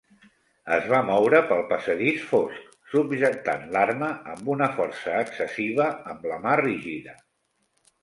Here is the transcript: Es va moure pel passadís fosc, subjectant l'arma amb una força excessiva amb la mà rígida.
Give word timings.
Es 0.77 0.87
va 0.93 1.01
moure 1.09 1.41
pel 1.51 1.61
passadís 1.73 2.23
fosc, 2.31 2.73
subjectant 2.95 3.69
l'arma 3.77 4.11
amb 4.35 4.53
una 4.57 4.73
força 4.81 5.23
excessiva 5.29 5.89
amb 6.15 6.31
la 6.33 6.45
mà 6.49 6.61
rígida. 6.67 7.21